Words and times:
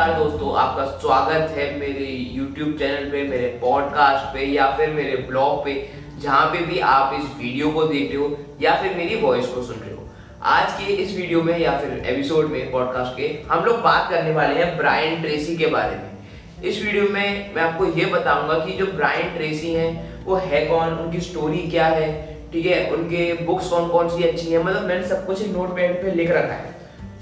नमस्कार 0.00 0.18
दोस्तों, 0.18 0.54
आपका 0.56 0.84
स्वागत 0.98 1.50
है 1.50 1.64
मेरे 1.78 2.04
YouTube 2.34 2.78
चैनल 2.78 3.10
पे, 3.10 3.22
मेरे 3.22 3.46
पॉडकास्ट 3.62 4.32
पे 4.34 4.44
या 4.44 4.70
फिर 4.76 4.90
मेरे 4.90 5.16
ब्लॉग 5.16 5.64
पे, 5.64 5.74
जहाँ 6.18 6.46
पे 6.46 6.58
भी 6.66 6.78
आप 6.80 7.12
इस 7.14 7.26
वीडियो 7.38 7.70
को 7.70 7.84
देख 7.84 8.12
रहे 8.12 8.20
हो 8.20 8.36
या 8.62 8.74
फिर 8.82 8.96
मेरी 8.96 9.16
वॉइस 9.16 9.46
को 9.46 9.62
सुन 9.62 9.76
रहे 9.76 9.94
हो। 9.94 10.08
आज 10.42 10.72
के 10.72 10.92
इस 10.92 11.16
वीडियो 11.16 11.42
में 11.42 11.58
या 11.58 11.76
फिर 11.78 11.92
एपिसोड 12.06 12.48
में 12.50 12.70
पॉडकास्ट 12.72 13.16
के, 13.16 13.28
हम 13.50 13.64
लोग 13.64 13.80
बात 13.80 14.10
करने 14.10 14.30
वाले 14.30 14.54
हैं 14.54 14.76
ब्रायन 14.78 15.20
ट्रेसी 15.22 15.56
के 15.56 15.66
बारे 15.66 15.96
में। 15.96 16.64
इस 16.64 16.82
वीडियो 16.82 17.02
में 17.02 17.54
मैं 17.54 17.62
आपको 17.62 17.86
ये 17.98 18.06
बताऊँगा 18.06 18.58
कि 18.64 18.78
जो 18.78 18.86
ब्रायन 18.86 19.36
ट्रेसी 19.36 19.74
हैं, 19.74 20.24
वो 20.24 20.36
है 20.36 20.64
कौन, 20.66 20.94
उनकी 20.94 21.20
स्टोरी 21.20 21.68
क्या 21.70 21.86
है, 21.88 22.10
ठीक 22.52 22.66
है? 22.66 22.80
उनके 22.90 23.32
बुक्स 23.44 23.68
कौन 23.68 23.88
कौन 23.88 24.08
सी 24.08 24.28
अच्छी 24.28 24.50
है 24.52 24.62
मतलब 24.64 24.88
मैंने 24.88 25.06
सब 25.08 25.26
कुछ 25.26 25.46
नोट 25.48 25.76
पैड 25.76 26.02
पे 26.02 26.14
लिख 26.14 26.30
रखा 26.30 26.54
है। 26.54 26.74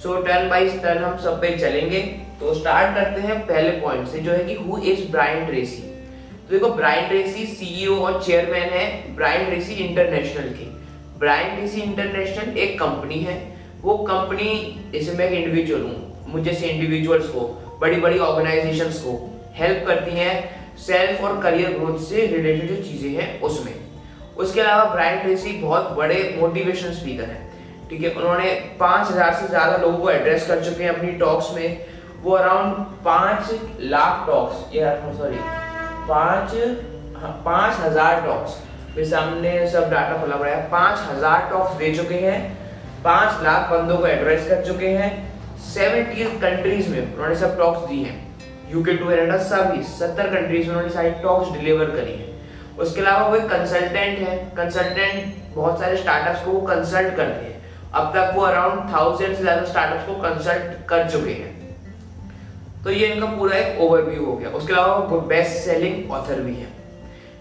सो 0.03 0.23
टर्न 0.23 0.49
बाई 0.49 0.71
टर्न 0.79 1.05
हम 1.05 1.19
सब 1.19 1.41
पे 1.41 1.57
चलेंगे। 1.59 2.28
तो 2.41 2.55
स्टार्ट 2.55 2.95
करते 2.95 3.21
हैं 3.21 3.39
पहले 3.47 3.71
पॉइंट 3.81 4.09
से, 4.09 4.19
जो 4.19 4.33
है 4.33 4.45
कि 4.45 4.55
हु 4.57 4.79
इज़ 4.79 5.11
ब्रायन 5.13 5.47
ट्रेसी 5.47 5.83
तो 6.41 6.53
देखो 6.53 6.69
ब्रायन 6.75 7.09
ट्रेसी 7.09 7.47
सीईओ 7.47 7.97
और 7.99 8.23
चेयरमैन 8.23 8.69
है 8.71 9.15
ब्रायन 9.17 9.47
ट्रेसी 9.47 9.75
इंटरनेशनल 9.85 10.49
की। 10.51 10.69
ब्रायन 11.19 11.57
ट्रेसी 11.57 11.81
इंटरनेशनल 11.83 12.59
एक 12.59 12.79
कंपनी 12.79 13.19
है। 13.21 13.37
वो 13.83 13.97
कंपनी 14.05 14.53
जैसे 14.93 15.13
मैं 15.13 15.29
एक 15.29 15.33
इंडिविजुअल 15.35 15.83
हूँ, 15.83 16.25
मुझे 16.29 16.53
से 16.53 16.67
इंडिविजुअल्स 16.69 17.29
को 17.29 17.41
बड़ी 17.81 18.01
बड़ी 18.01 18.19
ऑर्गेनाइजेशंस 18.21 19.01
को 19.01 19.13
हेल्प 19.57 19.87
करती 19.87 20.11
हैं 20.13 20.77
सेल्फ 20.79 21.23
और 21.25 21.41
करियर 21.43 21.71
ग्रोथ 21.73 21.99
से 22.01 22.27
रिलेटेड 22.27 22.69
जो 22.69 22.83
चीज़ें 22.83 23.11
हैं 23.13 23.41
उसमें। 23.41 23.75
उसके 24.37 24.61
अलावा 24.61 24.85
ब्रायन 24.93 25.21
ट्रेसी 25.21 25.53
बहुत 25.61 25.91
बड़े 25.97 26.19
मोटिवेशन 26.41 26.93
स्पीकर 26.95 27.25
हैं। 27.25 27.47
ठीक 27.91 28.03
है, 28.03 28.11
उन्होंने 28.11 28.51
पाँच 28.81 29.11
हज़ार 29.11 29.33
से 29.35 29.49
ज़्यादा 29.49 29.77
लोगों 29.77 29.99
को 29.99 30.11
एड्रेस 30.11 30.47
कर 30.47 30.65
चुके 30.65 30.85
हैं 30.85 30.91
अपनी 30.91 31.13
टॉक्स 31.19 31.55
में। 31.55 31.87
वो 32.21 32.33
अराउंड 32.33 32.85
पाँच 33.05 33.51
लाख 33.91 34.27
टॉक्स 34.27 34.75
ये 34.75 34.95
सॉरी 35.19 35.39
पाँच 36.09 36.55
पाँच 37.45 37.81
हज़ार 37.81 38.21
टॉक्स 38.23 38.57
फिर 38.95 39.05
सामने 39.07 39.67
सब 39.71 39.91
डाटा 39.91 40.21
खुला 40.21 40.37
पड़ा 40.37 40.51
है। 40.51 40.69
पाँच 40.71 40.99
हज़ार 41.09 41.49
टॉक्स 41.51 41.75
दे 41.79 41.95
चुके 41.95 42.15
हैं। 42.17 42.39
पाँच 43.05 43.43
लाख 43.45 43.71
बंदों 43.71 43.97
को 43.99 44.07
एड्रेस 44.07 44.49
कर 44.49 44.65
चुके 44.67 44.89
हैं। 44.91 45.11
सेवेंटी 45.65 46.25
कंट्रीज़ 46.41 46.89
में 46.91 47.01
उन्होंने 47.03 47.35
सब 47.37 47.57
टॉक्स 47.59 47.89
दी 47.89 48.03
हैं। 48.03 48.17
यूके 48.71 48.93
टू 48.93 49.05
कनाडा 49.05 49.37
सभी 49.45 49.83
सत्तर 49.91 50.31
कंट्रीज़ 50.31 50.67
में 50.67 50.75
उन्होंने 50.75 50.95
सारी 50.95 51.11
टॉक्स 51.23 51.53
डिलीवर 51.53 51.91
करी 51.91 52.13
है। 52.13 52.27
उसके 52.79 53.01
अलावा 53.01 53.27
वो 53.29 53.37
एक 53.37 53.49
कंसल्टेंट 53.51 54.19
है। 54.19 54.37
कंसल्टेंट 54.57 55.55
बहुत 55.55 55.81
सारे 55.81 55.97
स्टार्टअप्स 55.97 56.45
को 56.45 56.51
वो 56.51 56.61
कंसल्ट 56.67 57.17
करते 57.17 57.45
हैं। 57.45 57.57
अब 57.93 58.13
तक 58.15 58.33
वो 58.35 58.43
अराउंड 58.45 58.93
थाउज़ेंड 58.95 59.37
से 59.37 59.43
ज़्यादा 59.43 59.65
स्टार्टअप्स 59.65 60.07
को 60.07 60.15
कंसल्ट 60.23 60.87
कर 60.89 61.09
चुके 61.11 61.33
हैं। 61.33 61.57
तो 62.89 62.93
ये 62.93 63.07
इनका 63.07 63.27
पूरा 63.27 63.57
एक 63.57 63.81
ओवरव्यू 63.81 64.25
हो 64.25 64.33
गया। 64.33 64.51
उसके 64.51 64.73
अलावा 64.73 64.95
वो 65.07 65.21
बेस्ट 65.21 65.57
सेलिंग 65.63 66.11
ऑथर 66.11 66.41
भी 66.43 66.53
है। 66.53 66.67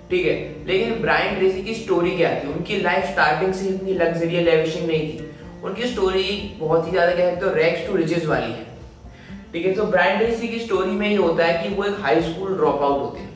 ठीक 0.10 0.26
है? 0.26 0.34
लेकिन 0.68 1.02
ब्रायन 1.02 1.36
ट्रेसी 1.36 1.62
की 1.64 1.76
स्टोरी 1.76 2.16
क्या 2.18 2.30
थी? 2.32 2.48
उनकी 2.48 2.78
लाइफ 2.78 3.06
स्टार्टिंग 3.12 3.54
से 3.54 3.68
इतनी 3.68 3.94
लग्जरियल 3.94 4.44
लेविशिंग 4.46 4.88
नहीं 4.88 5.08
थी। 5.10 5.30
उनकी 5.64 5.88
स्टोरी 5.88 6.26
बहुत 6.60 6.86
ही 6.88 6.92
ज़्यादा 6.92 7.14
क्या 7.16 7.26
है 7.26 7.36
तो 7.36 7.54
रैक्स 7.54 7.88
टू 7.88 7.96
रिचेस 7.96 8.26
वाली 8.26 8.52
है। 8.52 8.66
ठीक 9.54 9.66
है? 9.66 9.74
तो 9.74 9.84
ब्रायन 9.86 10.18
ट्रेसी 10.18 10.48
की 10.48 10.60
स्टोरी 10.60 10.92
में 10.92 11.08
ये 11.10 11.16
होता 11.16 11.46
है 11.46 11.64
कि 11.64 11.74
वो 11.76 11.84
एक 11.84 12.02
हाई 12.02 12.22
स्कूल 12.24 12.56
ड्रॉप 12.56 12.82
आउट 12.82 13.02
होते 13.02 13.20
हैं। 13.20 13.30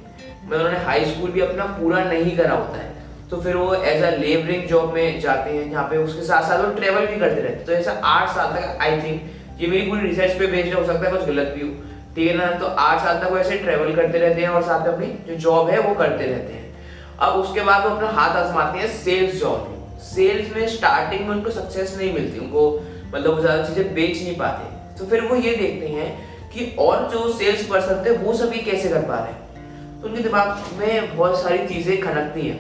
मतलब 0.46 0.56
उन्होंने 0.56 0.84
हाई 0.86 1.06
स्कूल 1.06 1.32
भी 1.32 1.42
अपना 1.42 1.66
पूरा 1.76 2.04
नहीं 2.04 2.36
करा 2.38 2.54
होता 2.54 2.78
है। 2.78 3.30
तो 3.30 3.42
फिर 3.42 3.56
वो 3.56 3.74
एज 3.74 4.04
अ 4.04 4.10
लेबरिंग 4.18 4.66
जॉब 4.70 4.94
में 4.94 5.20
जाते 5.20 5.52
हैं, 5.52 5.70
जहाँ 5.72 5.88
पे 5.90 5.98
उसके 6.00 6.24
साथ 6.24 6.50
साथ 6.50 6.66
वो 6.66 6.74
ट्रेवल 6.74 7.06
भी 7.06 7.20
करते 7.20 7.42
रहते 7.42 7.56
हैं। 7.56 7.66
तो 7.66 7.72
ऐसा 7.74 7.92
आठ 8.08 8.36
साल 8.36 8.52
तक 8.56 8.78
आई 8.82 9.02
थिंक 9.02 9.62
ये 9.62 9.68
मेरी 9.68 9.90
पूरी 9.90 10.08
रिसर्च 10.08 10.38
पे 10.40 10.48
बेस्ड 10.48 10.74
हो 10.74 10.84
सकता 10.84 11.06
है, 11.06 11.12
कुछ 11.12 11.26
गलत 11.28 11.54
भी 11.56 11.62
हो। 11.62 11.74
है 12.18 12.34
ना 12.38 12.46
तो 12.60 12.66
आठ 12.66 13.04
साल 13.04 13.20
तक 13.20 13.32
वो 13.32 13.38
ऐसे 13.38 13.58
ट्रेवल 13.58 13.94
करते 13.96 14.18
रहते 14.18 14.42
हैं 14.42 14.50
और 14.50 14.64
साथ 14.64 14.88
में 14.88 14.94
अपनी 14.94 15.08
जो 15.28 15.36
जॉब 15.40 15.70
है 15.70 15.80
वो 15.80 15.94
करते 15.96 16.26
रहते 16.26 16.54
हैं। 16.54 16.60
अब 17.20 17.34
उसके 17.36 17.62
बाद 17.62 17.86
वो 17.86 17.90
अपना 17.90 18.08
हाथ 18.12 18.36
आजमाते 18.38 18.80
हैं 18.80 18.88
सेल्स 18.94 19.40
जॉब 19.40 19.68
में। 19.70 20.00
सेल्स 20.06 20.56
में 20.56 20.68
स्टार्टिंग 20.68 21.28
में 21.28 21.36
उनको 21.36 21.52
सक्सेस 21.52 21.96
नहीं 21.98 22.14
मिलती 22.14 22.40
उनको 22.40 22.64
मतलब 23.14 23.36
वो 23.36 23.42
ज़्यादा 23.42 23.64
चीज़ें 23.64 23.94
बेच 23.94 24.22
नहीं 24.24 24.36
पाते। 24.38 24.98
तो 25.00 25.06
फिर 25.06 25.22
वो 25.22 25.36
ये 25.36 25.56
देखते 25.56 25.88
हैं 25.88 26.10
कि 26.50 26.66
और 26.80 27.08
जो 27.12 27.32
सेल्स 27.34 27.66
पर्सन 27.68 28.04
थे 28.06 28.18
वो 28.18 28.34
सभी 28.34 28.60
कैसे 28.62 28.90
कर 28.90 29.02
पा 29.02 29.16
रहे 29.16 29.32
हैं? 29.32 30.02
तो 30.02 30.08
उनके 30.08 30.24
दिमाग 30.24 30.64
में 30.80 31.18
बहुत 31.18 31.42
सारी 31.42 31.68
चीज़ें 31.68 32.00
खनकती 32.02 32.48
हैं 32.48 32.60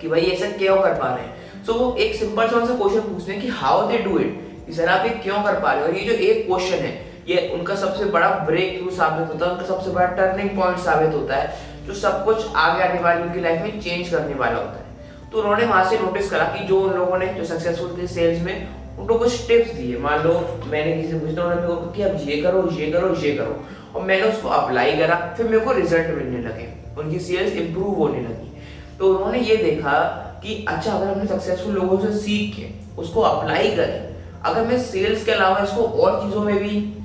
कि 0.00 0.08
भाई 0.08 0.20
ऐसा 0.22 0.50
क्यों 0.58 0.76
कर 0.76 0.94
पा 0.94 1.14
रहे 1.14 1.24
हैं? 1.24 1.64
सो 1.66 1.72
so, 1.72 1.78
वो 1.78 1.96
एक 1.96 2.14
सिंपल 2.14 2.48
सा 2.48 2.58
क्वेश्चन 2.66 3.00
पूछते 3.02 3.32
हैं 3.32 3.40
कि 3.42 3.48
how 3.48 3.88
they 3.88 3.98
do 3.98 4.18
it 4.18 4.74
sir 4.76 4.88
आप 4.88 5.06
ये 5.06 5.10
क्यों 5.22 5.42
कर 5.42 5.60
पा 5.60 5.72
रहे 5.72 5.82
हो? 5.82 5.88
और 5.88 5.94
ये 5.94 6.04
जो 6.04 6.12
एक 6.12 6.46
क्वेश्चन 6.46 6.84
है 6.84 7.05
ये 7.28 7.50
उनका 7.54 7.74
सबसे 7.74 8.04
बड़ा 8.04 8.28
ब्रेक 8.28 8.80
थ्रू 8.80 8.90
साबित 8.90 9.28
होता 9.28 9.46
है, 9.46 9.52
उनका 9.52 9.66
सबसे 9.66 9.90
बड़ा 9.90 10.06
टर्निंग 10.06 10.50
पॉइंट 10.50 10.78
साबित 10.78 11.14
होता 11.14 11.36
है, 11.36 11.56
जो 11.86 11.94
सब 11.94 12.24
कुछ 12.24 12.54
आगे 12.56 12.84
आने 12.84 13.00
वाली 13.00 13.22
उनकी 13.22 13.40
लाइफ 13.40 13.62
में 13.62 13.80
चेंज 13.80 14.08
करने 14.08 14.34
वाला 14.34 14.56
होता 14.56 14.78
है। 14.78 15.30
तो 15.32 15.38
उन्होंने 15.38 15.64
वहाँ 15.64 15.90
से 15.90 15.98
नोटिस 15.98 16.30
करा 16.30 16.44
कि 16.44 16.64
जो 16.64 16.80
उन 16.80 16.94
लोगों 16.94 17.18
ने 17.18 17.26
जो 17.26 17.44
सक्सेसफुल 17.44 17.96
थे 17.98 18.06
सेल्स 18.06 18.42
में, 18.42 18.68
उनको 18.98 19.18
कुछ 19.18 19.48
टिप्स 19.48 19.72
दिए। 19.72 19.98
मान 19.98 20.22
लो, 20.22 20.62
मैंने 20.66 20.92
किसी 20.92 21.12
से 21.12 21.18
पूछा, 21.18 21.42
उन्होंने 21.42 21.62
मेरे 21.62 21.74
को 21.74 21.90
कि 21.90 22.02
अब 22.02 22.28
ये 22.28 22.42
करो 22.42 22.68
ये 22.70 22.90
करो 22.90 23.14
ये 23.14 23.32
करो। 23.36 23.64
और 23.94 24.02
मैंने 24.02 24.28
उसको 24.28 24.48
अप्लाई 24.48 24.96
करा, 24.96 25.34
फिर 25.36 25.46
मेरे 25.46 25.64
को 25.64 25.72
रिज़ल्ट 25.72 26.06
मिलने 26.06 26.48
लगे। 26.48 26.68
उनकी 26.98 27.18
सेल्स 27.18 27.52
इंप्रूव 27.52 27.94
होने 27.94 28.20
लगी। 28.20 28.52
तो 28.98 29.14
उन्होंने 29.14 29.38
ये 29.38 29.56
देखा 29.56 29.98
कि 30.42 30.64
अच्छा 30.68 30.92
अगर 30.92 31.06
हमने 31.06 31.26
सक्सेसफुल 31.26 31.74
लोगों 31.74 31.98
से 31.98 32.18
सीख 32.18 32.56
के 32.56 32.66
उसको 33.00 33.20
अप्लाई 33.20 33.70
करें, 33.70 34.14
अगर 34.44 34.64
मैं 34.64 34.78
सेल्स 34.82 35.24
के 35.24 35.32
अलावा 35.32 35.58
इसको 35.58 35.82
और 35.82 36.20
चीज़ों 36.22 36.40
में 36.40 36.56
भी 36.56 36.95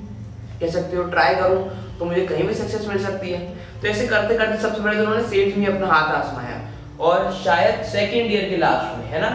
कह 0.62 0.70
सकते 0.70 0.96
हो 0.96 1.02
ट्राई 1.10 1.34
करूँ 1.34 1.62
तो 1.98 2.04
मुझे 2.04 2.26
कहीं 2.26 2.46
भी 2.46 2.54
सक्सेस 2.54 2.86
मिल 2.88 3.04
सकती 3.04 3.30
है। 3.30 3.40
तो 3.82 3.88
ऐसे 3.88 4.06
करते 4.06 4.38
करते 4.38 4.56
सबसे 4.62 4.82
पहले 4.82 4.96
तो 4.96 5.02
उन्होंने 5.02 5.28
सेल्स 5.28 5.56
में 5.56 5.66
अपना 5.66 5.86
हाथ 5.86 6.14
आजमाया। 6.14 6.60
और 7.00 7.30
शायद 7.34 7.84
सेकेंड 7.84 8.32
ईयर 8.32 8.48
के 8.50 8.56
लास्ट 8.56 8.98
में, 8.98 9.06
है 9.06 9.20
ना? 9.20 9.30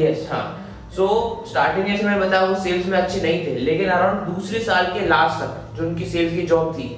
यस 0.00 0.28
हाँ। 0.32 0.44
सो 0.96 1.06
स्टार्टिंग 1.48 1.88
ईयर 1.88 1.98
से 1.98 2.04
मैं 2.04 2.18
बताया 2.20 2.44
वो 2.44 2.54
सेल्स 2.60 2.86
में 2.86 2.98
अच्छे 2.98 3.20
नहीं 3.20 3.46
थे, 3.46 3.54
लेकिन 3.60 3.88
अराउंड 3.90 4.20
दूसरे 4.28 4.60
साल 4.60 4.86
के 4.92 5.06
लास्ट 5.08 5.40
तक, 5.40 5.76
जो 5.76 5.86
उनकी 5.86 6.04
सेल्स 6.06 6.34
की 6.34 6.42
जॉब 6.46 6.72
थी, 6.74 6.88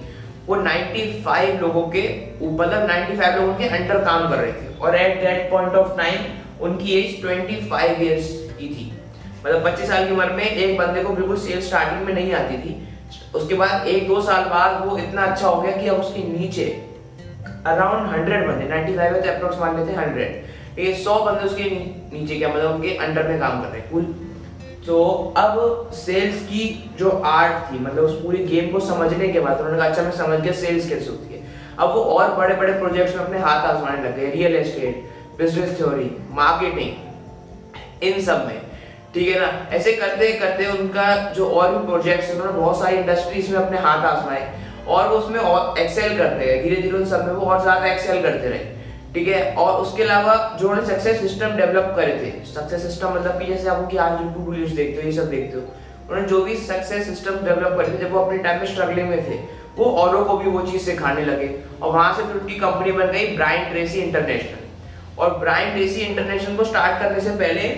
वो 0.48 0.56
95 0.56 1.60
लोगों 1.60 1.82
के 1.88 2.02
मतलब 2.42 2.86
95 2.86 3.36
लोगों 3.36 3.54
के 3.54 3.68
अंडर 3.68 4.04
काम 4.04 4.28
कर 4.28 4.36
रहे 4.36 4.52
थे। 4.52 4.78
और 4.78 4.96
at 4.96 5.20
that 5.20 5.50
point 5.50 5.74
of 5.74 5.96
time 5.96 6.64
उनकी 6.64 6.92
एज 6.92 7.20
25 7.22 8.00
इयर्स 8.00 8.28
की 8.58 8.68
थी। 8.68 8.92
मतलब 9.46 9.64
25 9.64 9.88
साल 9.88 10.06
की 10.06 10.12
उम्र 10.12 10.32
में 10.32 10.44
एक 10.44 10.76
बंदे 10.78 11.02
को 11.02 11.12
बिल्कुल 11.12 11.36
सेल्स 11.38 11.66
स्टार्टिंग 11.66 12.06
में 12.06 12.14
नहीं 12.14 12.32
आती 12.34 12.58
थी। 12.58 12.85
उसके 13.36 13.54
बाद 13.54 13.86
एक 13.88 14.08
दो 14.08 14.20
साल 14.22 14.44
बाद 14.50 14.84
वो 14.86 14.98
इतना 14.98 15.24
अच्छा 15.24 15.48
हो 15.48 15.60
गया 15.62 15.76
कि 15.76 15.88
अब 15.88 16.00
उसके 16.00 16.22
नीचे 16.28 16.66
अराउंड 17.66 18.08
हंड्रेड 18.10 18.46
बंदे 18.48 18.68
नाइन्टी 18.68 18.96
फाइव 18.96 19.14
तो 19.14 19.30
अप्रोक्स 19.30 19.58
मान 19.60 19.76
लेते 19.78 19.92
हैं 19.92 19.98
हंड्रेड 19.98 20.78
ये 20.78 20.94
सौ 21.04 21.18
बंदे 21.24 21.46
उसके 21.46 21.64
नीचे 22.12 22.36
क्या 22.36 22.48
मतलब 22.48 22.74
उनके 22.74 22.96
अंडर 23.06 23.28
में 23.28 23.38
काम 23.40 23.62
कर 23.62 23.68
रहे 23.68 23.80
हैं 23.80 23.90
कुल 23.90 24.04
तो 24.86 24.98
अब 25.36 25.90
सेल्स 25.94 26.42
की 26.48 26.64
जो 26.98 27.10
आर्ट 27.26 27.72
थी 27.72 27.78
मतलब 27.78 28.04
उस 28.04 28.20
पूरी 28.22 28.44
गेम 28.46 28.70
को 28.72 28.80
समझने 28.80 29.28
के 29.28 29.40
बाद, 29.40 29.58
उन्होंने 29.58 29.78
कहा 29.78 29.88
अच्छा 29.88 30.02
मैं 30.02 30.10
समझ 30.16 30.38
गया 30.40 30.52
सेल्स 30.52 30.88
कैसे 30.88 31.10
होती 31.10 31.34
है. 31.34 31.40
अब 31.78 31.94
वो 31.94 32.02
और 32.02 32.34
बड़े 32.34 32.54
बड़े 32.54 32.72
प्रोजेक्ट्स 32.72 33.16
में 33.16 33.24
अपने 33.24 33.38
हाथ 33.38 33.66
आजमाने 33.66 34.02
लग 34.02 34.16
गए 34.16 34.30
real 34.30 34.54
estate 34.56 34.94
business 35.38 35.76
theory 35.78 36.10
marketing 36.32 38.02
इन 38.02 38.20
सब 38.22 38.46
में. 38.46 38.60
ठीक 39.16 39.28
है 39.28 39.38
ना? 39.40 39.46
ऐसे 39.72 39.92
करते 39.92 40.32
करते 40.38 40.64
उनका 40.68 41.04
जो 41.36 41.46
और 41.50 41.70
भी 41.74 41.86
प्रोजेक्ट्स 41.86 42.30
उन्होंने 42.30 42.52
बहुत 42.52 42.78
सारी 42.80 42.96
इंडस्ट्रीज़ 42.96 43.50
में 43.52 43.58
अपने 43.58 43.78
हाथ 43.84 44.04
आजमाए 44.06 44.42
और 44.86 45.08
वो 45.08 45.16
उसमें 45.16 45.38
और 45.40 45.78
एक्सेल 45.80 46.16
करते 46.18 46.46
गए 46.46 46.62
धीरे 46.62 46.82
धीरे 46.82 46.96
उन 46.98 47.04
सब 47.06 47.24
में 47.26 47.32
वो 47.34 47.46
और 47.46 47.62
ज़्यादा 47.62 47.86
एक्सेल 47.92 48.22
करते 48.22 48.48
रहे। 48.48 48.58
ठीक 49.14 49.28
है? 49.28 49.54
और 49.54 49.80
उसके 49.82 50.02
अलावा 50.02 50.34
जो 50.60 50.68
उन्होंने 50.68 50.88
सक्सेस 50.88 51.20
सिस्टम 51.20 51.56
डेवलप 51.56 51.92
करे 51.96 52.12
थे 52.18 52.44
सक्सेस 52.52 52.82
सिस्टम 52.82 53.14
मतलब 53.14 53.38
कि 53.40 53.46
जैसे 53.46 53.68
आप 53.68 53.78
उनकी 53.78 53.96
आज 53.96 54.20
यूट्यूब 54.20 54.48
वीडियोस 54.48 54.70
देखते 54.72 55.02
हो, 55.02 55.08
ये 55.08 55.16
सब 55.16 55.30
देखते 55.30 55.56
हो, 55.56 55.64
उन्होंने 56.08 56.28
जो 56.28 56.42
भी 56.44 56.56
सक्सेस 56.66 57.06
सिस्टम 57.06 57.40
डेवलप 57.46 57.78
करे 57.78 57.88
थे, 57.88 57.98
जब 57.98 58.12
वो 58.12 58.20
अपने 58.20 58.38
टाइम 58.38 58.60
में 58.60 58.66
स्ट्रगलिंग 58.66 59.08
में 59.08 59.18
थे, 59.30 59.40
वो 59.78 59.90
औरों 60.02 60.24
को 60.24 60.36
भी 60.38 60.50
वो 60.50 60.62
चीज़ 60.62 60.82
सिखाने 60.82 61.24
लगे 61.24 61.50
और 61.82 61.92
वहाँ 61.92 62.12
से 62.16 62.22
फिर 62.22 62.40
उनकी 62.42 62.58
कंपनी 62.58 62.92
बन 62.92 63.12
गई 63.12 63.34
ब्राइन 63.36 63.68
ट्रेसी 63.70 63.98
इंटरनेशनल 64.00 65.20
और 65.22 65.36
ब्राइन 65.38 65.74
ट्रेसी 65.74 66.00
इंटरनेशनल 66.02 66.56
को 66.56 66.64
स्टार्ट 66.64 67.02
करने 67.02 67.20
से 67.20 67.30
पहले 67.36 67.68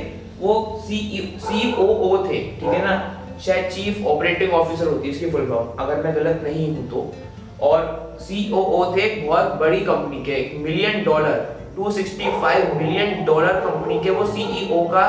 वो 0.41 0.83
सी 0.85 1.73
ओ 1.79 1.85
ओ 1.85 2.17
थे, 2.27 2.39
ठीक 2.51 2.69
है 2.69 2.85
ना? 2.85 3.15
शायद 3.45 3.71
चीफ 3.73 4.07
ऑपरेटिंग 4.07 4.53
ऑफिसर 4.53 4.87
होती 4.87 5.09
है 5.09 5.15
इसकी 5.15 5.31
फुल 5.31 5.47
फॉर्म 5.49 5.83
अगर 5.83 6.03
मैं 6.05 6.15
गलत 6.17 6.41
नहीं 6.45 6.69
हूँ 6.77 6.89
तो। 6.91 7.13
और 7.61 8.17
सी 8.21 8.51
ओ 8.53 8.63
ओ 8.63 8.85
थे 8.97 9.09
बहुत 9.21 9.55
बड़ी 9.61 9.81
कंपनी 9.81 10.23
के, 10.25 10.33
एक 10.33 10.57
million 10.63 11.05
dollar 11.05 11.57
265 11.79 12.75
million 12.77 13.25
dollar 13.25 13.61
company 13.61 14.01
के 14.01 14.11
वो 14.11 14.25
सीईओ 14.27 14.83
का, 14.89 15.09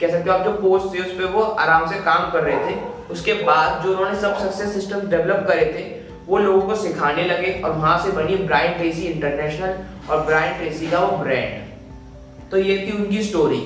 कह 0.00 0.10
सकते 0.10 0.30
हो 0.30 0.36
आप 0.36 0.44
जो 0.44 0.52
पोस्ट 0.52 0.94
थे, 0.94 1.00
उस 1.00 1.12
पर 1.18 1.32
वो 1.32 1.42
आराम 1.42 1.90
से 1.90 2.00
काम 2.00 2.30
कर 2.30 2.42
रहे 2.42 2.56
थे। 2.66 2.76
उसके 3.10 3.34
बाद 3.44 3.82
जो 3.82 3.90
उन्होंने 3.90 4.20
सब 4.20 4.36
सक्सेस 4.38 4.72
सिस्टम 4.74 5.08
डेवलप 5.08 5.44
करे 5.48 5.64
थे, 5.74 5.84
वो 6.26 6.38
लोगों 6.38 6.60
को 6.62 6.74
सिखाने 6.76 7.24
लगे 7.24 7.52
और 7.60 7.70
वहाँ 7.70 7.98
से 8.04 8.10
बनी 8.12 8.36
ब्राइन 8.44 8.72
ट्रेसी 8.72 9.02
इंटरनेशनल 9.02 9.74
और 10.10 10.24
ब्राइन 10.24 10.56
ट्रेसी 10.58 10.86
का 10.86 10.98
वो 10.98 11.16
ब्रांड 11.18 12.50
तो 12.50 12.58
ये 12.58 12.76
थी 12.78 12.92
उनकी 12.92 13.22
स्टोरी 13.22 13.60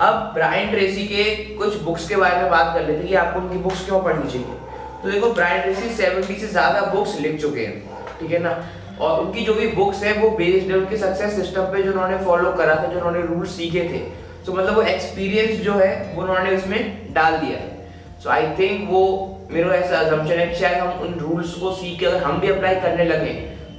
अब 0.00 0.30
ब्रायन 0.34 0.70
ट्रेसी 0.70 1.06
के 1.06 1.24
कुछ 1.56 1.76
बुक्स 1.82 2.08
के 2.08 2.16
बारे 2.16 2.40
में 2.42 2.50
बात 2.50 2.74
कर 2.74 2.80
लेते 2.80 2.98
हैं 2.98 3.08
कि 3.08 3.14
आपको 3.14 3.40
उनकी 3.40 3.58
बुक्स 3.58 3.84
क्यों 3.84 4.00
पढ़नी 4.02 4.30
चाहिए। 4.30 4.56
तो 5.02 5.10
देखो 5.10 5.30
ब्रायन 5.34 5.62
ट्रेसी 5.62 5.88
सेवेंटी 5.96 6.34
से 6.34 6.46
ज़्यादा 6.48 6.80
बुक्स 6.92 7.18
लिख 7.20 7.40
चुके 7.40 7.60
हैं, 7.60 7.80
ठीक 8.20 8.30
है 8.30 8.38
ना? 8.38 8.52
और 9.00 9.20
उनकी 9.20 9.44
जो 9.44 9.54
भी 9.54 9.66
बुक्स 9.68 10.02
है, 10.02 10.12
वो 10.12 10.30
बेस्ड 10.32 10.70
है 10.70 10.76
उनके 10.76 10.96
सक्सेस 10.96 11.36
सिस्टम 11.36 11.72
पे 11.72 11.82
जो 11.82 11.92
उन्होंने 11.92 12.18
फॉलो 12.24 12.52
करा 12.52 12.74
था, 12.74 12.86
जो 12.86 12.98
उन्होंने 12.98 13.26
रूल 13.26 13.46
सीखे 13.46 13.80
थे। 13.84 13.98
सो 13.98 14.52
तो 14.52 14.58
मतलब 14.58 14.74
वो 14.74 14.82
एक्सपीरियंस 14.82 15.60
जो 15.60 15.74
है, 15.74 16.12
वो 16.14 16.22
उन्होंने 16.22 16.56
उसमें 16.56 17.12
डाल 17.14 17.36
दिया 17.36 17.58
है। 17.58 17.74
सो 18.22 18.30
आई 18.30 18.46
थिंक 18.58 18.88
वो, 18.90 19.02
मेरा 19.50 19.74
ऐसा 19.74 19.98
है 19.98 20.46
कि 20.46 20.54
शायद 20.54 20.78
हम 20.78 21.00
उन 21.00 21.18
रूल्स 21.20 21.54
को 21.54 21.72
सीख 21.72 21.98
के 22.00 22.06
अगर 22.06 22.22
हम 22.22 22.40
भी 22.40 22.48
अप्लाई 22.50 22.74
करने 22.80 23.04
लगे 23.04 23.32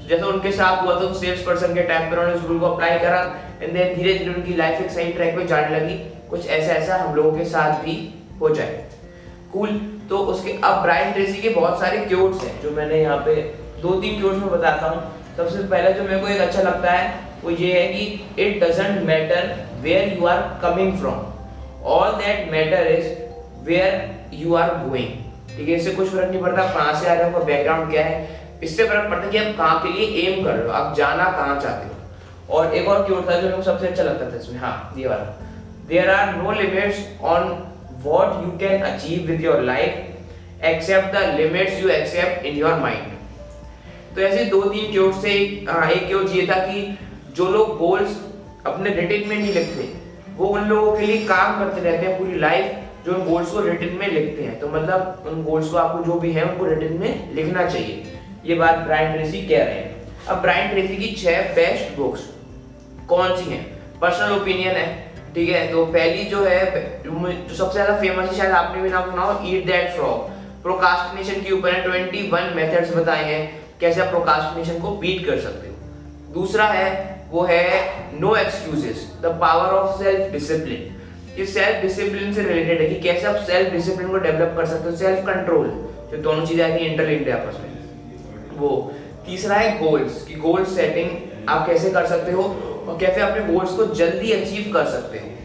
जैसे 0.09 0.24
उनके 0.24 0.51
साथ 0.51 0.83
हुआ 0.83 1.00
था 1.01 1.12
सेल्स 1.19 1.42
पर्सन 1.44 1.74
के 1.75 1.83
टाइम 1.83 2.09
पर 2.12 2.19
उन्होंने 2.19 2.48
रूल 2.48 2.59
को 2.59 2.65
अप्लाई 2.65 3.00
करा 3.00 3.19
एंड 3.62 3.74
देन 3.74 3.95
धीरे 3.95 4.13
धीरे 4.13 4.33
उनकी 4.33 4.56
लाइफ 4.56 4.81
एक 4.81 4.92
सही 4.92 5.12
ट्रैक 5.13 5.36
पे 5.36 5.45
जाने 5.48 5.80
लगी। 5.80 5.95
कुछ 6.30 6.48
ऐसा 6.48 6.74
ऐसा 6.74 6.95
हम 6.95 7.15
लोगों 7.15 7.31
के 7.38 7.45
साथ 7.45 7.83
भी 7.83 7.98
हो 8.42 8.50
जाए। 8.56 8.83
Cool 9.54 9.69
cool. 9.69 9.80
तो 10.09 10.18
उसके, 10.31 10.51
अब 10.63 10.81
ब्रायन 10.81 11.12
ट्रेसी 11.13 11.42
के 11.42 11.50
बहुत 11.50 11.80
सारे 11.80 11.98
क्योट्स 12.06 12.44
हैं, 12.44 12.62
जो 12.62 12.71
मैंने 12.71 13.01
यहाँ 13.01 13.18
पे 13.18 13.36
दो 13.81 13.94
तीन 14.01 14.19
क्योट्स 14.19 14.38
में 14.38 14.50
बताता 14.51 14.88
हूँ। 14.88 15.01
सबसे 15.38 15.68
पहले 15.68 15.94
जो 15.94 16.04
मेरे 16.04 16.19
को 16.19 16.27
एक 16.27 16.42
अच्छा 16.42 16.62
लगता 16.62 16.92
है, 16.92 17.13
वो 17.44 17.51
ये 17.51 17.71
है 17.74 17.88
कि 17.88 18.44
it 18.44 18.63
doesn't 18.63 19.01
matter 19.07 19.54
where 19.81 20.18
you 20.18 20.25
are 20.27 20.42
coming 20.62 20.98
from 21.00 21.86
all 21.86 22.12
that 22.13 22.51
matter 22.51 22.88
is 22.88 23.07
where 23.68 23.92
you 24.33 24.56
are 24.56 24.69
going 24.88 25.57
ठीक 25.57 25.69
है, 25.69 25.75
इससे 25.75 25.92
कुछ 25.92 26.09
फ़र्क 26.09 26.30
नहीं 26.30 26.42
पड़ता, 26.42 26.63
कहाँ 26.63 26.94
से 27.01 27.09
आ 27.09 27.13
रहे 27.13 27.31
हो 27.31 27.39
बैकग्राउंड 27.45 27.92
क्या 27.92 28.04
है। 28.06 28.37
इससे 28.63 28.88
फ़र्क 28.88 29.09
पड़ता 29.09 29.25
है 29.25 29.31
कि 29.31 29.38
आप 29.38 29.56
कहाँ 29.57 29.80
के 29.83 29.94
लिए 29.94 30.27
एम 30.27 30.44
कर 30.44 30.54
रहे 30.54 30.68
हो, 30.68 30.74
आप 30.74 30.95
जाना 30.98 31.24
कहाँ 31.31 31.59
चाहते 31.62 31.88
हो। 31.88 32.56
और 32.56 32.75
एक 32.75 32.88
और 32.88 33.06
क्योट 33.07 33.30
था 33.30 33.39
जो 33.42 33.56
को 33.56 33.62
सबसे 33.63 33.88
अच्छा 33.88 34.04
लगता 34.04 34.31
था 34.31 34.36
इसमें? 34.36 34.59
हाँ 34.59 34.94
ये 34.98 35.07
वाला। 35.07 35.24
There 35.88 36.09
are 36.09 36.36
no 36.36 36.51
limits 36.51 37.07
on 37.24 37.63
what 38.06 38.33
you 38.42 38.50
can 38.62 38.83
achieve 38.88 39.30
with 39.30 39.39
your 39.44 39.56
life, 39.68 39.95
except 40.63 41.07
the 41.13 41.21
limits 41.30 41.80
you 41.80 41.88
accept 41.94 42.44
in 42.45 42.57
your 42.57 42.74
mind. 42.81 43.07
तो 44.15 44.21
ऐसे 44.21 44.44
दो 44.45 44.62
तीन 44.63 44.92
क्योट 44.92 45.13
से 45.13 45.30
एक 45.30 46.06
क्योट 46.07 46.36
ये 46.36 46.45
था 46.48 46.59
कि 46.65 46.83
जो 47.36 47.48
लोग 47.51 47.77
गोल्स 47.77 48.18
अपने 48.65 48.89
रिटिन 48.89 49.27
में 49.30 49.36
नहीं 49.38 49.54
लिखते, 49.54 49.89
वो 50.38 50.48
उन 50.48 50.68
लोगों 50.69 50.95
के 50.98 51.06
लिए 51.06 51.25
काम 51.27 51.59
करते 51.59 51.81
रहते 51.81 52.06
हैं 52.07 52.18
पूरी 52.19 52.39
लाइफ 52.39 53.06
जो 53.06 53.13
उन 53.13 53.25
गोल्स 53.30 53.51
को 53.51 53.62
रिटिन 53.62 53.98
में 54.00 54.07
लिखते 54.07 54.44
हैं। 54.44 54.59
तो 54.59 54.68
मतलब 54.68 55.24
उन 55.27 55.44
गोल्स 55.44 55.69
को 55.69 55.77
आपको 55.77 56.04
जो 56.04 56.19
भी 56.19 56.31
है 56.33 56.44
उनको 56.44 56.65
रिटिन 56.65 56.98
में 57.00 57.33
लिखना 57.36 57.65
चाहिए। 57.69 58.17
ये 58.48 58.56
बात 58.56 58.78
ब्रायन 58.80 59.14
ट्रेसी 59.14 59.42
कह 59.48 59.64
रहे 59.64 59.76
हैं। 59.76 60.26
अब 60.28 60.42
ब्रायन 60.42 60.70
ट्रेसी 60.70 60.96
की 60.98 61.14
छह 61.16 61.54
बेस्ट 61.56 61.96
बुक्स 61.98 62.22
कौन 63.10 63.36
सी 63.38 63.50
हैं? 63.52 63.66
पर्सनल 64.02 64.32
ओपिनियन 64.34 64.76
है, 64.76 64.88
ठीक 65.36 65.50
है? 65.50 65.68
तो 65.72 65.86
पहली 65.88 66.24
जो 66.26 66.44
है 66.44 66.62
जो 67.04 67.56
सबसे 67.56 67.74
ज़्यादा 67.74 67.98
फ़ेमस 68.00 68.30
है, 68.30 68.38
शायद 68.38 68.52
आपने 68.54 68.82
भी 68.82 68.90
नाम 68.90 69.10
सुना 69.12 69.24
हो 69.24 69.40
ईट 69.48 69.66
दैट 69.68 69.90
फ्रॉग 69.96 70.36
प्रोकास्टिनेशन 70.64 71.42
के 71.44 71.52
ऊपर 71.54 71.74
है 71.74 71.84
21 71.84 72.56
मेथड्स 72.56 72.96
बताए 72.96 73.24
हैं, 73.26 73.42
कैसे 73.80 74.02
आप 74.02 74.10
प्रोकास्टिनेशन 74.10 74.80
को 74.82 74.92
बीट 74.98 75.26
कर 75.26 75.40
सकते 75.42 75.68
हो। 75.68 76.34
दूसरा 76.34 76.66
है, 76.70 76.90
वो 77.32 77.44
है 77.46 78.20
no 78.20 78.36
excuses 78.38 79.08
the 79.24 79.38
power 79.42 79.74
of 79.76 80.04
self 80.04 80.32
discipline 80.32 80.94
ये 81.38 81.46
सेल्फ 81.48 81.82
डिसिप्लिन 81.82 82.34
से 82.34 82.44
रिलेटेड 82.44 82.82
है 82.82 82.88
कि 82.90 83.00
कैसे 83.02 83.28
आप 83.28 83.36
सेल्फ 83.48 83.72
डिसिप्लिन 83.72 84.08
को 84.10 84.18
डेवलप 84.20 84.54
कर 84.58 84.66
सकते 84.66 84.90
हो 84.90 84.96
सेल्फ 84.98 85.26
कंट्रोल 85.26 85.68
जो 86.12 86.22
दोनों 86.24 86.46
चीज़ें 86.46 86.64
आती 86.66 86.84
हैं 86.84 86.92
इंटरलिंक्ड 86.92 87.28
है 87.30 87.34
आपस 87.34 87.60
में। 87.62 87.76
वो, 88.57 88.94
तीसरा 89.25 89.56
है 89.56 89.77
गोल्स 89.80 90.24
कि 90.25 90.36
गोल 90.38 90.65
सेटिंग 90.68 91.50
आप 91.50 91.65
कैसे 91.68 91.89
कर 91.92 92.06
सकते 92.07 92.31
हो 92.31 92.44
और 92.88 92.98
कैसे 93.00 93.21
अपने 93.21 93.45
गोल्स 93.45 93.71
को 93.71 93.86
जल्दी 93.95 94.31
अचीव 94.33 94.71
कर 94.74 94.86
सकते 94.88 95.19
हो। 95.19 95.36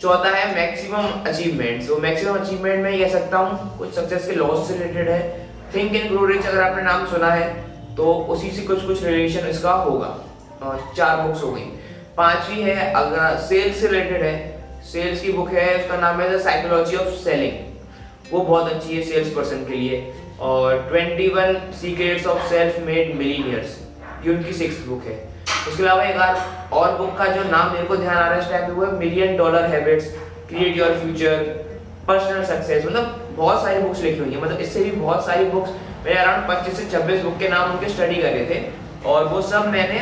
चौथा 0.00 0.30
है 0.30 0.54
मैक्सिमम 0.54 1.24
अचीवमेंट 1.28 1.86
तो 1.88 1.96
मैक्सिमम 1.98 2.38
अचीवमेंट 2.38 2.82
में 2.82 2.98
कह 2.98 3.08
सकता 3.10 3.38
हूँ, 3.38 3.78
कुछ 3.78 3.94
सक्सेस 3.94 4.26
के 4.26 4.34
लॉस 4.34 4.68
से 4.68 4.74
रिलेटेड 4.74 5.08
है। 5.08 5.48
थिंक 5.74 5.94
एंड 5.94 6.10
ग्रो 6.10 6.24
रिच 6.26 6.46
अगर 6.46 6.62
आपने 6.62 6.82
नाम 6.82 7.06
सुना 7.06 7.30
है 7.32 7.48
तो 7.96 8.12
उसी 8.30 8.50
से 8.50 8.62
कुछ 8.66 8.86
कुछ 8.86 9.02
रिलेशन 9.04 9.46
इसका 9.48 9.72
होगा। 9.72 10.16
चार 10.96 11.20
बुक्स 11.20 11.42
हो 11.42 11.50
गई। 11.52 11.62
पांचवी 12.16 12.62
है 12.62 12.92
अगर 12.92 13.36
सेल्स 13.40 13.80
से 13.80 13.88
रिलेटेड 13.88 14.22
है 14.22 14.34
सेल्स 14.92 15.20
की 15.22 15.32
बुक 15.32 15.50
है, 15.50 15.76
उसका 15.76 15.96
नाम 15.98 16.20
है 16.20 16.30
द 16.30 16.40
साइकोलॉजी 16.42 16.96
ऑफ़ 16.96 17.08
सेलिंग 17.24 18.32
वो 18.32 18.40
बहुत 18.40 18.72
अच्छी 18.72 18.96
है 18.96 19.02
सेल्स 19.04 19.34
पर्सन 19.34 19.64
के 19.64 19.74
लिए। 19.74 20.00
और 20.40 20.76
21 20.92 21.56
secrets 21.80 22.26
of 22.26 22.48
self 22.50 22.78
made 22.86 23.14
millionaires 23.16 23.78
ये 24.26 24.34
उनकी 24.34 24.52
सिक्स 24.54 24.78
बुक 24.86 25.04
है। 25.04 25.18
उसके 25.68 25.82
अलावा 25.82 26.04
एक 26.04 26.72
और 26.72 26.96
बुक 26.98 27.16
का 27.18 27.26
जो 27.26 27.42
नाम 27.50 27.72
मेरे 27.72 27.86
को 27.86 27.96
ध्यान 27.96 28.16
आ 28.16 28.28
रहा 28.28 28.34
है 28.34 28.64
इस 28.64 28.70
वो 28.70 28.84
है 28.84 28.92
million 28.98 29.36
dollar 29.36 29.64
habits 29.70 30.06
create 30.48 30.76
your 30.76 30.94
future 30.98 31.42
personal 32.08 32.44
success 32.44 32.84
मतलब 32.86 33.34
बहुत 33.36 33.62
सारी 33.62 33.80
बुक्स 33.80 34.00
लिखी 34.02 34.18
हुई 34.18 34.32
है। 34.32 34.40
मतलब 34.42 34.60
इससे 34.60 34.84
भी 34.84 34.90
बहुत 34.92 35.26
सारी 35.26 35.44
बुक्स 35.46 35.70
मैंने 36.04 36.18
अराउंड 36.20 36.48
पच्चीस 36.48 36.76
से 36.76 36.90
छब्बीस 36.90 37.22
बुक 37.22 37.38
के 37.38 37.48
नाम 37.48 37.72
उनके 37.72 37.88
स्टडी 37.88 38.14
करे 38.22 38.46
थे। 38.50 38.58
और 39.08 39.24
वो 39.28 39.40
सब 39.42 39.66
मैंने 39.68 39.98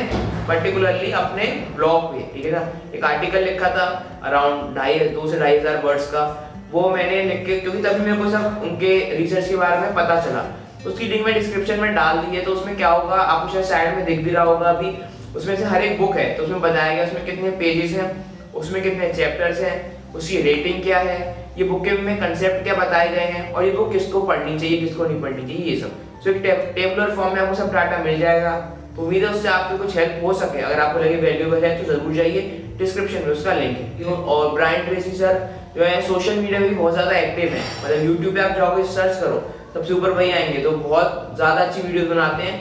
पर्टिकुलरली 0.47 1.11
अपने 1.13 1.43
ब्लॉग 1.75 2.03
पे, 2.13 2.23
ठीक 2.33 2.45
है 2.45 2.51
ना? 2.51 2.63
एक 2.95 3.03
आर्टिकल 3.03 3.43
लिखा 3.43 3.69
था 3.69 3.85
अराउंड 4.23 4.75
ढाई, 4.75 4.99
दो 4.99 5.27
से 5.31 5.39
ढाई 5.39 5.57
हज़ार 5.57 5.77
वर्ड्स 5.83 6.09
का। 6.11 6.23
वो 6.71 6.89
मैंने 6.89 7.21
लिख 7.23 7.45
के 7.45 7.59
क्योंकि 7.59 7.81
तभी 7.83 8.05
मेरे 8.05 8.17
को 8.17 8.29
सब 8.31 8.61
उनके 8.63 8.97
रिसर्च 9.17 9.47
के 9.49 9.55
बारे 9.57 9.79
में 9.79 9.93
पता 9.95 10.19
चला। 10.21 10.45
उसकी 10.87 11.05
लिंक 11.07 11.25
मैं 11.25 11.33
डिस्क्रिप्शन 11.33 11.79
में 11.79 11.93
डाल 11.95 12.17
दी 12.17 12.35
है 12.37 12.43
तो 12.45 12.51
उसमें 12.51 12.75
क्या 12.77 12.89
होगा 12.89 13.15
आपको 13.15 13.53
शायद 13.53 13.65
साइड 13.65 13.95
में 13.95 14.05
दिख 14.05 14.19
भी 14.23 14.31
रहा 14.31 14.43
होगा 14.45 14.69
अभी। 14.69 14.91
उसमें 15.35 15.55
से 15.55 15.63
हर 15.65 15.83
एक 15.83 15.99
बुक 15.99 16.15
है 16.17 16.33
तो 16.35 16.43
उसमें 16.43 16.61
बताया 16.61 16.93
गया 16.95 17.05
उसमें 17.05 17.25
कितने 17.25 17.49
पेजेस 17.57 17.91
हैं 17.93 18.09
उसमें 18.55 18.81
कितने 18.83 19.13
चैप्टर्स 19.13 19.59
हैं 19.61 19.75
उसकी 20.15 20.41
रेटिंग 20.41 20.81
क्या 20.83 20.99
है 20.99 21.17
ये 21.57 21.63
बुक 21.65 21.83
के 21.85 21.91
में 21.99 22.15
कंसेप्ट 22.19 22.63
क्या 22.63 22.73
बताए 22.75 23.09
गए 23.09 23.25
हैं 23.33 23.51
और 23.51 23.65
ये 23.65 23.71
बुक 23.71 23.91
किसको 23.91 24.21
पढ़नी 24.23 24.57
चाहिए 24.59 24.77
किसको 24.79 25.05
नहीं 25.05 25.21
पढ़नी 25.21 25.41
चाहिए 25.43 25.65
ये 25.65 25.79
सब। 25.81 25.91
सो 26.23 26.29
एक 26.29 26.41
टेबुलर 26.75 27.15
फॉर्म 27.15 27.33
में 27.35 27.41
आपको 27.41 27.55
सब 27.55 27.73
डाटा 27.73 27.97
मिल 28.03 28.19
जाएगा। 28.19 28.51
तो 28.95 29.01
उम्मीद 29.01 29.23
है 29.23 29.29
उससे 29.29 29.47
आपको 29.49 29.77
कुछ 29.77 29.97
हेल्प 29.97 30.23
हो 30.23 30.33
सके। 30.35 30.61
अगर 30.61 30.79
आपको 30.79 30.99
लगे 30.99 31.15
वैल्यूबल 31.17 31.65
है 31.65 31.77
तो 31.77 31.91
ज़रूर 31.91 32.13
जाइए 32.13 32.41
डिस्क्रिप्शन 32.79 33.25
में 33.25 33.31
उसका 33.31 33.53
लिंक 33.53 33.77
है। 33.77 34.13
और 34.13 34.53
ब्रायन 34.53 34.85
ट्रेसी 34.85 35.11
सर 35.17 35.47
जो 35.79 35.85
है 35.85 36.01
सोशल 36.07 36.35
मीडिया 36.35 36.59
भी 36.59 36.69
बहुत 36.69 36.93
ज़्यादा 36.93 37.11
एक्टिव 37.17 37.49
है। 37.49 37.59
मतलब 37.83 38.05
यूट्यूब 38.05 38.33
पे 38.35 38.41
आप 38.41 38.55
जाओगे 38.55 38.83
सर्च 38.85 39.19
करो, 39.21 39.37
सबसे 39.73 39.93
ऊपर 39.93 40.09
वही 40.11 40.31
आएँगे। 40.31 40.63
तो 40.63 40.71
बहुत 40.71 41.31
ज़्यादा 41.35 41.61
अच्छी 41.61 41.81
वीडियो 41.81 42.05
बनाते 42.05 42.43
हैं। 42.43 42.57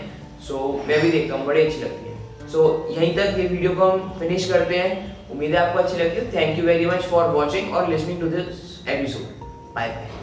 सो 0.48 0.60
मैं 0.88 1.00
भी 1.02 1.10
देखता 1.10 1.34
हूँ, 1.34 1.46
बड़ी 1.46 1.62
अच्छी 1.62 1.80
लगती 1.80 2.10
है। 2.10 2.48
सो 2.52 2.68
यहीं 2.90 3.14
तक 3.16 3.38
ये 3.38 3.46
वीडियो 3.46 3.70
को 3.72 3.90
हम 3.90 4.14
फिनिश 4.20 4.48
करते 4.52 4.76
हैं। 4.76 5.16
उम्मीद 5.32 5.50
है 5.50 5.66
आपको 5.66 5.82
अच्छी 5.82 5.98
लगती 5.98 6.16
है। 6.16 6.32
Thank 6.34 6.58
you 6.58 6.64
very 6.66 6.86
much 6.86 7.02
for 7.06 7.28
watching 7.30 7.74
और 7.74 7.90
listening 7.90 8.20
to 8.20 8.28
this 8.28 8.88
episode 8.88 9.46
bye 9.74 9.88
bye 9.88 10.17